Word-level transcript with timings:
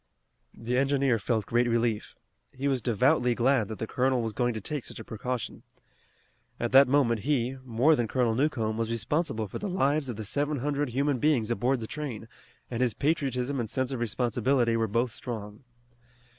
The 0.55 0.79
engineer 0.79 1.19
felt 1.19 1.45
great 1.45 1.67
relief. 1.69 2.15
He 2.51 2.67
was 2.67 2.81
devoutly 2.81 3.35
glad 3.35 3.67
that 3.67 3.77
the 3.77 3.85
colonel 3.85 4.23
was 4.23 4.33
going 4.33 4.55
to 4.55 4.59
take 4.59 4.83
such 4.83 4.97
a 4.97 5.03
precaution. 5.03 5.61
At 6.59 6.71
that 6.71 6.87
moment 6.87 7.19
he, 7.19 7.57
more 7.63 7.95
than 7.95 8.07
Colonel 8.07 8.33
Newcomb, 8.33 8.79
was 8.79 8.89
responsible 8.89 9.47
for 9.47 9.59
the 9.59 9.69
lives 9.69 10.09
of 10.09 10.15
the 10.15 10.25
seven 10.25 10.57
hundred 10.57 10.89
human 10.89 11.19
beings 11.19 11.51
aboard 11.51 11.81
the 11.81 11.85
train, 11.85 12.27
and 12.71 12.81
his 12.81 12.95
patriotism 12.95 13.59
and 13.59 13.69
sense 13.69 13.91
of 13.91 13.99
responsibility 13.99 14.75
were 14.75 14.87
both 14.87 15.11
strong. 15.11 15.63